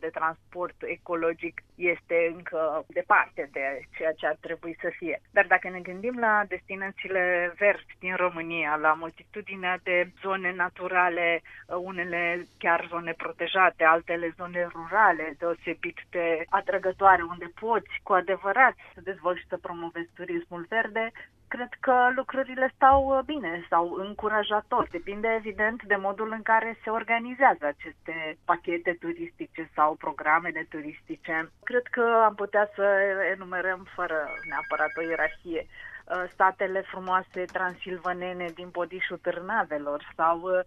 de 0.00 0.10
transport 0.12 0.74
ecologic 0.82 1.62
este 1.74 2.32
încă 2.34 2.84
departe 2.88 3.48
de 3.52 3.80
ceea 3.96 4.12
ce 4.12 4.26
ar 4.26 4.36
trebui 4.40 4.76
să 4.80 4.88
fie. 4.98 5.20
Dar 5.30 5.46
dacă 5.46 5.68
ne 5.68 5.80
gândim 5.80 6.18
la 6.18 6.44
destinațiile 6.48 7.54
verzi 7.58 7.96
din 7.98 8.14
România, 8.16 8.76
la 8.76 8.92
multitudinea 8.92 9.78
de 9.82 10.10
zone 10.22 10.52
naturale, 10.54 11.42
unele 11.66 12.46
chiar 12.58 12.86
zone 12.88 13.12
protejate, 13.12 13.84
altele 13.84 14.34
zone 14.36 14.68
rurale 14.72 15.34
deosebit 15.38 15.98
de 16.10 16.44
atrăgătoare, 16.48 17.22
unde 17.22 17.50
poți 17.60 18.00
cu 18.02 18.12
adevărat 18.12 18.74
să 18.94 19.00
dezvolți 19.00 19.40
și 19.40 19.46
să 19.48 19.56
promovezi 19.56 20.10
turismul 20.14 20.66
verde, 20.68 21.12
cred 21.54 21.72
că 21.80 21.94
lucrurile 22.14 22.72
stau 22.74 23.00
uh, 23.06 23.18
bine 23.24 23.66
sau 23.68 23.84
încurajator. 24.06 24.88
Depinde 24.90 25.28
evident 25.40 25.82
de 25.82 25.96
modul 25.96 26.30
în 26.32 26.42
care 26.42 26.78
se 26.82 26.90
organizează 26.90 27.64
aceste 27.66 28.14
pachete 28.44 28.92
turistice 29.00 29.62
sau 29.74 29.94
programele 29.94 30.66
turistice. 30.70 31.50
Cred 31.64 31.86
că 31.96 32.04
am 32.28 32.34
putea 32.34 32.70
să 32.74 32.84
enumerăm 33.34 33.80
fără 33.96 34.18
neapărat 34.48 34.92
o 34.98 35.02
ierarhie 35.08 35.62
uh, 35.66 35.89
statele 36.32 36.80
frumoase 36.80 37.44
transilvanene 37.44 38.46
din 38.54 38.68
podișul 38.68 39.18
Târnavelor 39.18 40.12
sau 40.16 40.40
uh, 40.40 40.60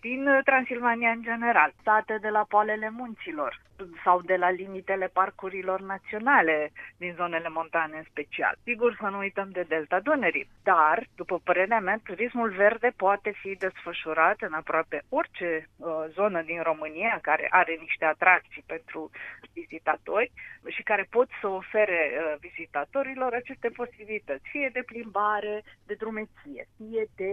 din 0.00 0.40
Transilvania 0.44 1.10
în 1.10 1.22
general, 1.22 1.72
state 1.80 2.18
de 2.20 2.28
la 2.28 2.44
poalele 2.48 2.90
munților, 2.90 3.60
sau 4.04 4.22
de 4.22 4.36
la 4.36 4.50
limitele 4.50 5.06
parcurilor 5.12 5.80
naționale 5.80 6.72
din 6.96 7.12
zonele 7.16 7.48
montane 7.48 7.96
în 7.96 8.02
special. 8.10 8.56
Sigur 8.62 8.96
să 9.00 9.06
nu 9.06 9.18
uităm 9.18 9.48
de 9.50 9.64
Delta 9.68 10.00
Dunării, 10.00 10.48
dar, 10.62 11.06
după 11.16 11.40
părerea 11.44 11.80
mea, 11.80 12.00
turismul 12.04 12.50
verde 12.50 12.92
poate 12.96 13.30
fi 13.30 13.54
desfășurat 13.54 14.36
în 14.40 14.52
aproape 14.52 15.02
orice 15.08 15.68
uh, 15.76 15.88
zonă 16.08 16.42
din 16.42 16.62
România 16.62 17.18
care 17.22 17.46
are 17.50 17.76
niște 17.80 18.04
atracții 18.04 18.64
pentru 18.66 19.10
vizitatori 19.52 20.32
și 20.74 20.82
care 20.82 21.06
pot 21.10 21.28
să 21.40 21.46
ofere 21.46 22.00
uh, 22.12 22.34
vizitatorilor 22.40 23.32
aceste 23.34 23.68
posibilități, 23.68 24.48
fie 24.48 24.70
de 24.72 24.82
plimbare, 24.86 25.62
de 25.86 25.94
drumeție, 25.94 26.62
fie 26.76 27.04
de 27.16 27.32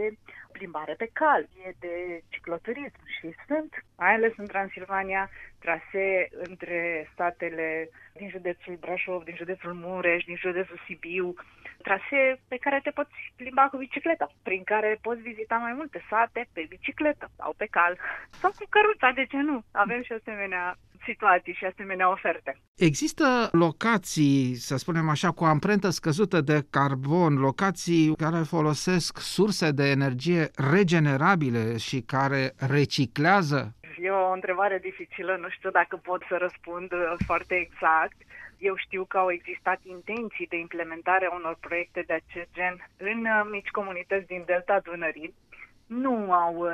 plimbare 0.52 0.94
pe 0.98 1.10
cal, 1.14 1.48
fie 1.54 1.76
de 1.80 2.24
cicloturism 2.30 3.02
și 3.20 3.28
sunt, 3.48 3.72
mai 3.98 4.14
ales 4.14 4.34
în 4.38 4.48
Transilvania, 4.48 5.30
trasee 5.60 6.30
între 6.32 7.10
statele 7.14 7.90
din 8.14 8.30
județul 8.30 8.76
Brașov, 8.76 9.24
din 9.24 9.36
județul 9.36 9.74
Mureș, 9.74 10.24
din 10.24 10.36
județul 10.36 10.82
Sibiu, 10.86 11.34
trasee 11.82 12.40
pe 12.48 12.58
care 12.58 12.80
te 12.84 12.92
poți 12.92 13.34
plimba 13.36 13.68
cu 13.68 13.78
bicicleta, 13.78 14.28
prin 14.44 14.64
care 14.64 15.00
poți 15.02 15.22
vizita 15.22 15.56
mai 15.56 15.74
multe 15.74 16.04
sate 16.10 16.48
pe 16.54 16.66
bicicletă 16.70 17.30
sau 17.38 17.54
pe 17.58 17.66
cal 17.66 17.98
sau 18.30 18.52
cu 18.52 18.66
căruța, 18.70 19.12
de 19.12 19.26
ce 19.26 19.38
nu? 19.38 19.64
Avem 19.72 20.04
și 20.04 20.14
asemenea 20.14 20.76
situații 21.06 21.54
și 21.54 21.66
asemenea 21.66 22.12
oferte. 22.12 22.58
Există 22.76 23.50
locații, 23.52 24.56
să 24.56 24.78
spunem 24.78 25.10
așa, 25.10 25.32
cu 25.32 25.44
amprentă 25.44 25.90
scăzută 25.90 26.42
de 26.42 26.66
carbon, 26.70 27.34
locații 27.34 28.16
care 28.16 28.38
folosesc 28.38 29.20
surse 29.20 29.72
de 29.72 29.90
energie 29.90 30.50
regenerabile 30.72 31.78
și 31.78 32.02
care 32.02 32.54
reciclează 32.58 33.76
E 34.02 34.10
o 34.10 34.32
întrebare 34.32 34.78
dificilă, 34.78 35.38
nu 35.42 35.50
știu 35.50 35.70
dacă 35.70 35.96
pot 35.98 36.22
să 36.28 36.38
răspund 36.38 36.92
uh, 36.92 37.14
foarte 37.26 37.56
exact. 37.56 38.18
Eu 38.58 38.76
știu 38.76 39.06
că 39.06 39.18
au 39.18 39.32
existat 39.32 39.80
intenții 39.84 40.48
de 40.48 40.58
implementare 40.58 41.26
a 41.26 41.36
unor 41.36 41.58
proiecte 41.60 42.04
de 42.08 42.14
acest 42.14 42.50
gen 42.54 42.88
în 42.98 43.20
uh, 43.26 43.48
mici 43.52 43.70
comunități 43.70 44.28
din 44.28 44.44
Delta 44.46 44.80
Dunării. 44.80 45.34
Nu 45.86 46.32
au 46.34 46.56
uh, 46.56 46.72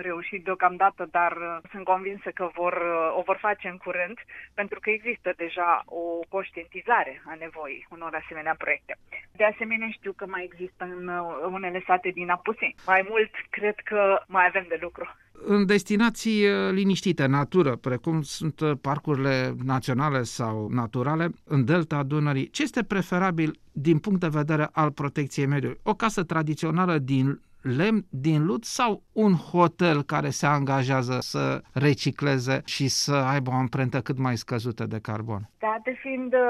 reușit 0.00 0.44
deocamdată, 0.44 1.08
dar 1.10 1.60
sunt 1.70 1.84
convinsă 1.84 2.30
că 2.34 2.50
vor, 2.54 2.74
o 3.18 3.22
vor 3.22 3.38
face 3.40 3.68
în 3.68 3.76
curând, 3.76 4.18
pentru 4.54 4.80
că 4.80 4.90
există 4.90 5.32
deja 5.36 5.82
o 5.84 6.02
conștientizare 6.28 7.22
a 7.24 7.34
nevoii 7.38 7.86
unor 7.90 8.14
asemenea 8.14 8.54
proiecte. 8.58 8.98
De 9.32 9.44
asemenea, 9.44 9.88
știu 9.90 10.12
că 10.12 10.26
mai 10.26 10.48
există 10.52 10.84
în 10.84 11.08
unele 11.52 11.82
sate 11.86 12.08
din 12.08 12.30
Apuseni. 12.30 12.74
Mai 12.86 13.06
mult, 13.08 13.30
cred 13.50 13.74
că 13.74 14.22
mai 14.26 14.46
avem 14.46 14.66
de 14.68 14.78
lucru 14.80 15.08
în 15.46 15.66
destinații 15.66 16.46
uh, 16.46 16.72
liniștite, 16.72 17.26
natură, 17.26 17.76
precum 17.76 18.22
sunt 18.22 18.60
uh, 18.60 18.72
parcurile 18.80 19.54
naționale 19.64 20.22
sau 20.22 20.68
naturale, 20.68 21.30
în 21.44 21.64
delta 21.64 22.02
Dunării, 22.02 22.50
ce 22.50 22.62
este 22.62 22.82
preferabil 22.82 23.58
din 23.72 23.98
punct 23.98 24.20
de 24.20 24.28
vedere 24.28 24.68
al 24.72 24.90
protecției 24.90 25.46
mediului? 25.46 25.80
O 25.82 25.94
casă 25.94 26.22
tradițională 26.22 26.98
din 26.98 27.40
lemn 27.62 28.04
din 28.10 28.44
lut 28.44 28.64
sau 28.64 29.02
un 29.12 29.32
hotel 29.34 30.02
care 30.02 30.30
se 30.30 30.46
angajează 30.46 31.18
să 31.20 31.62
recicleze 31.72 32.62
și 32.64 32.88
să 32.88 33.14
aibă 33.14 33.50
o 33.50 33.54
amprentă 33.54 34.00
cât 34.00 34.18
mai 34.18 34.36
scăzută 34.36 34.84
de 34.84 35.00
carbon? 35.00 35.48
Date 35.58 35.98
fiind 36.02 36.34
uh, 36.34 36.40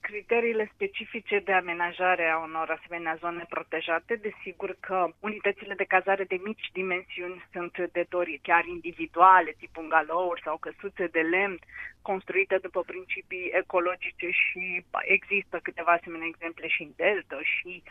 criteriile 0.00 0.70
specifice 0.74 1.42
de 1.44 1.52
amenajare 1.52 2.24
a 2.28 2.38
unor 2.38 2.68
asemenea 2.78 3.18
zone 3.20 3.44
protejate, 3.48 4.14
desigur 4.28 4.76
că 4.80 4.98
unitățile 5.20 5.74
de 5.74 5.84
cazare 5.94 6.24
de 6.24 6.40
mici 6.44 6.70
dimensiuni 6.72 7.44
sunt 7.52 7.74
de 7.92 8.04
dorit, 8.08 8.42
chiar 8.42 8.64
individuale, 8.64 9.54
tip 9.58 9.72
bungalouri 9.72 10.42
sau 10.44 10.56
căsuțe 10.56 11.06
de 11.06 11.20
lemn 11.20 11.58
construite 12.02 12.56
după 12.66 12.80
principii 12.92 13.50
ecologice 13.62 14.28
și 14.30 14.84
există 15.16 15.56
câteva 15.62 15.92
asemenea 15.92 16.30
exemple 16.30 16.66
și 16.68 16.82
în 16.82 16.92
Delta 16.96 17.38
și 17.54 17.82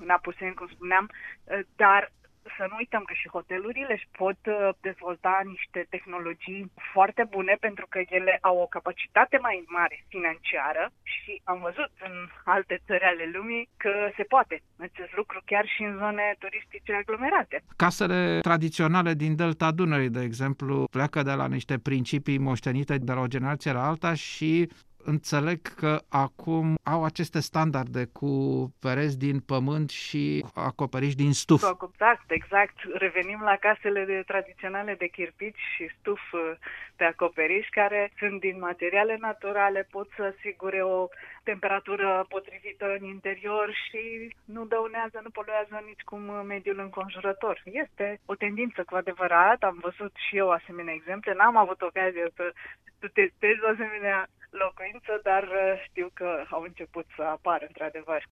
în 0.00 0.10
Apuseni, 0.10 0.54
cum 0.54 0.68
spuneam, 0.68 1.10
eh, 1.44 1.60
dar 1.76 2.12
să 2.56 2.64
nu 2.70 2.76
uităm 2.78 3.02
că 3.06 3.14
și 3.20 3.28
hotelurile 3.28 3.92
își 3.98 4.08
pot 4.22 4.38
eh, 4.42 4.68
dezvolta 4.80 5.34
niște 5.54 5.80
tehnologii 5.94 6.72
foarte 6.92 7.22
bune 7.34 7.54
pentru 7.60 7.86
că 7.88 7.98
ele 8.08 8.38
au 8.40 8.56
o 8.64 8.66
capacitate 8.76 9.36
mai 9.46 9.56
mare 9.66 10.04
financiară 10.08 10.84
și 11.02 11.40
am 11.44 11.58
văzut 11.66 11.90
în 12.06 12.14
alte 12.44 12.76
țări 12.86 13.04
ale 13.04 13.30
lumii 13.36 13.68
că 13.76 13.92
se 14.16 14.22
poate 14.22 14.62
acest 14.78 15.12
lucru 15.16 15.38
chiar 15.44 15.66
și 15.74 15.82
în 15.82 15.96
zone 16.02 16.36
turistice 16.38 16.92
aglomerate. 16.92 17.56
Casele 17.76 18.38
tradiționale 18.40 19.12
din 19.14 19.36
Delta 19.36 19.70
Dunării, 19.70 20.16
de 20.18 20.22
exemplu, 20.22 20.74
pleacă 20.90 21.22
de 21.22 21.32
la 21.32 21.46
niște 21.46 21.78
principii 21.78 22.38
moștenite 22.38 22.98
de 22.98 23.12
la 23.12 23.20
o 23.20 23.32
generație 23.34 23.72
la 23.72 23.86
alta 23.86 24.14
și 24.14 24.68
înțeleg 25.14 25.60
că 25.80 25.92
acum 26.08 26.66
au 26.82 27.04
aceste 27.04 27.40
standarde 27.40 28.04
cu 28.18 28.30
pereți 28.80 29.18
din 29.18 29.40
pământ 29.40 29.90
și 29.90 30.44
acoperiș 30.54 31.14
din 31.14 31.32
stuf. 31.32 31.62
Exact, 31.90 32.30
exact. 32.30 32.76
Revenim 32.94 33.40
la 33.40 33.56
casele 33.56 34.04
de, 34.04 34.22
tradiționale 34.26 34.94
de 34.94 35.06
chirpici 35.06 35.62
și 35.74 35.84
stuf 35.98 36.20
uh, 36.32 36.40
pe 36.96 37.04
acoperiș, 37.04 37.66
care 37.70 38.12
sunt 38.18 38.40
din 38.40 38.58
materiale 38.58 39.16
naturale, 39.20 39.88
pot 39.90 40.08
să 40.16 40.34
asigure 40.34 40.82
o 40.82 41.08
temperatură 41.42 42.26
potrivită 42.28 42.86
în 42.98 43.04
interior 43.04 43.68
și 43.84 44.02
nu 44.44 44.64
dăunează, 44.64 45.20
nu 45.22 45.30
poluează 45.30 45.82
nici 45.86 46.08
cum 46.10 46.22
mediul 46.46 46.78
înconjurător. 46.78 47.62
Este 47.64 48.20
o 48.26 48.34
tendință 48.34 48.80
cu 48.84 48.94
adevărat, 48.94 49.62
am 49.62 49.78
văzut 49.80 50.12
și 50.28 50.36
eu 50.36 50.50
asemenea 50.50 50.94
exemple, 50.94 51.34
n-am 51.34 51.56
avut 51.56 51.80
ocazia 51.82 52.26
să, 52.34 52.52
să 52.98 53.06
testez 53.12 53.56
o 53.64 53.68
asemenea 53.68 54.28
locuință, 54.50 55.20
dar 55.22 55.42
uh, 55.42 55.82
știu 55.88 56.10
că 56.14 56.44
au 56.50 56.62
început 56.62 57.06
să 57.16 57.22
apară 57.22 57.64
într-adevăr. 57.66 58.22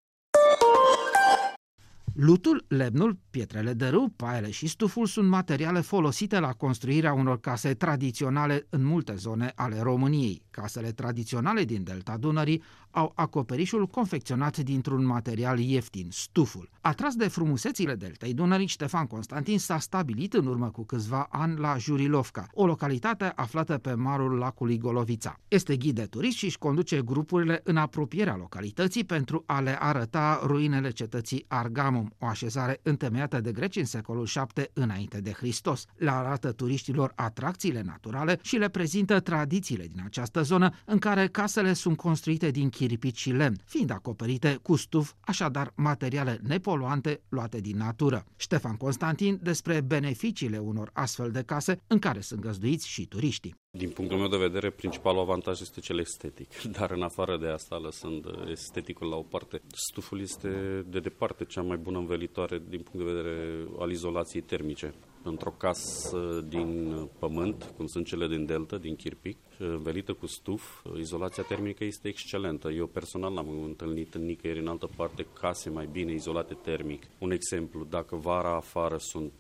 Lutul, 2.14 2.64
lemnul, 2.68 3.18
pietrele 3.30 3.72
de 3.72 3.88
râu, 3.88 4.08
paiele 4.16 4.50
și 4.50 4.66
stuful 4.66 5.06
sunt 5.06 5.28
materiale 5.28 5.80
folosite 5.80 6.38
la 6.38 6.52
construirea 6.52 7.12
unor 7.12 7.40
case 7.40 7.74
tradiționale 7.74 8.66
în 8.70 8.84
multe 8.84 9.14
zone 9.14 9.52
ale 9.54 9.80
României. 9.82 10.42
Casele 10.60 10.90
tradiționale 10.92 11.64
din 11.64 11.82
Delta 11.82 12.16
Dunării 12.16 12.62
au 12.90 13.12
acoperișul 13.14 13.86
confecționat 13.86 14.58
dintr-un 14.58 15.04
material 15.04 15.58
ieftin, 15.58 16.08
stuful. 16.10 16.68
Atras 16.80 17.14
de 17.14 17.28
frumusețile 17.28 17.94
deltei 17.94 18.34
Dunării, 18.34 18.66
Ștefan 18.66 19.06
Constantin 19.06 19.58
s-a 19.58 19.78
stabilit 19.78 20.34
în 20.34 20.46
urmă 20.46 20.70
cu 20.70 20.84
câțiva 20.84 21.26
ani 21.30 21.58
la 21.58 21.76
Jurilovca, 21.78 22.46
o 22.52 22.66
localitate 22.66 23.32
aflată 23.34 23.78
pe 23.78 23.94
marul 23.94 24.38
lacului 24.38 24.78
Golovița. 24.78 25.40
Este 25.48 25.76
ghid 25.76 25.94
de 25.94 26.04
turist 26.04 26.36
și 26.36 26.44
își 26.44 26.58
conduce 26.58 27.02
grupurile 27.02 27.60
în 27.64 27.76
apropierea 27.76 28.36
localității 28.36 29.04
pentru 29.04 29.42
a 29.46 29.60
le 29.60 29.76
arăta 29.80 30.40
ruinele 30.44 30.90
cetății 30.90 31.44
Argamum, 31.48 32.14
o 32.18 32.26
așezare 32.26 32.80
întemeiată 32.82 33.40
de 33.40 33.52
greci 33.52 33.76
în 33.76 33.84
secolul 33.84 34.28
VII 34.34 34.64
înainte 34.72 35.20
de 35.20 35.32
Hristos. 35.32 35.84
Le 35.96 36.10
arată 36.10 36.52
turiștilor 36.52 37.12
atracțiile 37.14 37.82
naturale 37.82 38.38
și 38.42 38.56
le 38.56 38.68
prezintă 38.68 39.20
tradițiile 39.20 39.86
din 39.86 40.02
această 40.04 40.42
zonă 40.46 40.70
în 40.84 40.98
care 40.98 41.28
casele 41.28 41.72
sunt 41.72 41.96
construite 41.96 42.50
din 42.50 42.68
chiripici 42.68 43.18
și 43.18 43.30
lemn, 43.30 43.56
fiind 43.64 43.90
acoperite 43.90 44.58
cu 44.62 44.76
stuf, 44.76 45.12
așadar 45.20 45.72
materiale 45.74 46.40
nepoluante 46.42 47.20
luate 47.28 47.60
din 47.60 47.76
natură. 47.76 48.24
Ștefan 48.36 48.76
Constantin 48.76 49.38
despre 49.42 49.80
beneficiile 49.80 50.58
unor 50.58 50.90
astfel 50.92 51.30
de 51.30 51.42
case 51.42 51.80
în 51.86 51.98
care 51.98 52.20
sunt 52.20 52.40
găzduiți 52.40 52.88
și 52.88 53.06
turiștii. 53.06 53.54
Din 53.76 53.90
punctul 53.90 54.18
meu 54.18 54.28
de 54.28 54.36
vedere, 54.36 54.70
principalul 54.70 55.20
avantaj 55.20 55.60
este 55.60 55.80
cel 55.80 55.98
estetic, 55.98 56.62
dar 56.78 56.90
în 56.90 57.02
afară 57.02 57.36
de 57.36 57.46
asta, 57.46 57.76
lăsând 57.76 58.26
esteticul 58.50 59.08
la 59.08 59.16
o 59.16 59.22
parte, 59.22 59.60
stuful 59.90 60.20
este 60.20 60.48
de 60.88 61.00
departe 61.00 61.44
cea 61.44 61.62
mai 61.62 61.76
bună 61.76 61.98
învelitoare 61.98 62.62
din 62.68 62.80
punct 62.80 63.06
de 63.06 63.12
vedere 63.12 63.66
al 63.78 63.90
izolației 63.90 64.42
termice. 64.42 64.94
Într-o 65.22 65.50
casă 65.50 66.44
din 66.48 66.94
pământ, 67.18 67.72
cum 67.76 67.86
sunt 67.86 68.06
cele 68.06 68.28
din 68.28 68.46
Delta, 68.46 68.76
din 68.76 68.96
Chirpic, 68.96 69.36
învelită 69.58 70.12
cu 70.12 70.26
stuf, 70.26 70.84
izolația 70.98 71.42
termică 71.42 71.84
este 71.84 72.08
excelentă. 72.08 72.70
Eu 72.70 72.86
personal 72.86 73.32
n-am 73.32 73.62
întâlnit 73.64 74.14
în 74.14 74.24
nicăieri 74.24 74.60
în 74.60 74.68
altă 74.68 74.88
parte 74.96 75.26
case 75.40 75.70
mai 75.70 75.88
bine 75.92 76.12
izolate 76.12 76.54
termic. 76.54 77.06
Un 77.18 77.30
exemplu, 77.30 77.86
dacă 77.90 78.16
vara 78.16 78.56
afară 78.56 78.96
sunt 78.98 79.32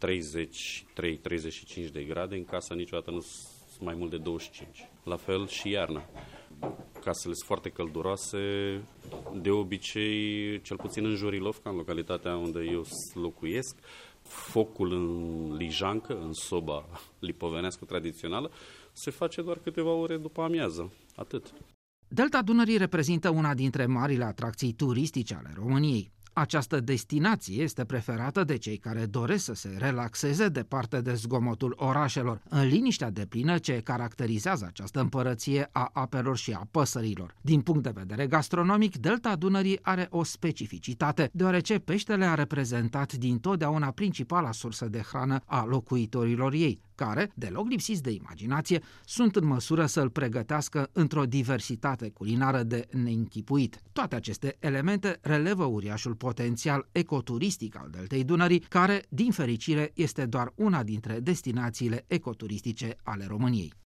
33-35 1.88 1.90
de 1.92 2.02
grade, 2.02 2.36
în 2.36 2.44
casa 2.44 2.74
niciodată 2.74 3.10
nu 3.10 3.20
mai 3.80 3.94
mult 3.94 4.10
de 4.10 4.16
25. 4.16 4.88
La 5.02 5.16
fel 5.16 5.46
și 5.48 5.70
iarna. 5.70 6.04
Casele 6.92 7.34
sunt 7.34 7.46
foarte 7.46 7.68
călduroase, 7.68 8.38
de 9.42 9.50
obicei, 9.50 10.60
cel 10.62 10.76
puțin 10.76 11.04
în 11.04 11.14
Jurilovca, 11.14 11.70
în 11.70 11.76
localitatea 11.76 12.36
unde 12.36 12.60
eu 12.72 12.84
locuiesc, 13.14 13.76
focul 14.22 14.92
în 14.92 15.56
lijancă, 15.56 16.18
în 16.18 16.32
soba 16.32 16.84
lipovenească 17.18 17.84
tradițională, 17.84 18.50
se 18.92 19.10
face 19.10 19.42
doar 19.42 19.58
câteva 19.58 19.90
ore 19.92 20.16
după 20.16 20.42
amiază. 20.42 20.92
Atât. 21.16 21.52
Delta 22.08 22.42
Dunării 22.42 22.76
reprezintă 22.76 23.30
una 23.30 23.54
dintre 23.54 23.86
marile 23.86 24.24
atracții 24.24 24.72
turistice 24.72 25.34
ale 25.34 25.52
României. 25.54 26.12
Această 26.38 26.80
destinație 26.80 27.62
este 27.62 27.84
preferată 27.84 28.44
de 28.44 28.56
cei 28.56 28.76
care 28.76 29.06
doresc 29.06 29.44
să 29.44 29.54
se 29.54 29.76
relaxeze 29.78 30.48
departe 30.48 31.00
de 31.00 31.14
zgomotul 31.14 31.74
orașelor, 31.76 32.42
în 32.48 32.66
liniștea 32.66 33.10
de 33.10 33.26
plină 33.26 33.58
ce 33.58 33.80
caracterizează 33.80 34.64
această 34.68 35.00
împărăție 35.00 35.68
a 35.72 35.90
apelor 35.92 36.36
și 36.36 36.52
a 36.52 36.66
păsărilor. 36.70 37.34
Din 37.40 37.60
punct 37.60 37.82
de 37.82 37.92
vedere 37.94 38.26
gastronomic, 38.26 38.96
Delta 38.96 39.36
Dunării 39.36 39.78
are 39.82 40.06
o 40.10 40.24
specificitate, 40.24 41.30
deoarece 41.32 41.78
peștele 41.78 42.24
a 42.24 42.34
reprezentat 42.34 43.12
din 43.12 43.38
totdeauna 43.38 43.90
principala 43.90 44.52
sursă 44.52 44.88
de 44.88 45.00
hrană 45.08 45.40
a 45.44 45.64
locuitorilor 45.64 46.52
ei, 46.52 46.80
care, 46.96 47.30
deloc 47.34 47.68
lipsiți 47.68 48.02
de 48.02 48.10
imaginație, 48.10 48.82
sunt 49.04 49.36
în 49.36 49.46
măsură 49.46 49.86
să-l 49.86 50.10
pregătească 50.10 50.90
într-o 50.92 51.24
diversitate 51.24 52.10
culinară 52.10 52.62
de 52.62 52.86
neînchipuit. 52.90 53.82
Toate 53.92 54.14
aceste 54.14 54.56
elemente 54.60 55.18
relevă 55.22 55.64
uriașul 55.64 56.14
potențial 56.14 56.88
ecoturistic 56.92 57.76
al 57.76 57.88
deltei 57.90 58.24
Dunării, 58.24 58.60
care, 58.60 59.04
din 59.08 59.30
fericire, 59.30 59.90
este 59.94 60.26
doar 60.26 60.52
una 60.54 60.82
dintre 60.82 61.20
destinațiile 61.20 62.04
ecoturistice 62.08 62.96
ale 63.02 63.24
României. 63.28 63.85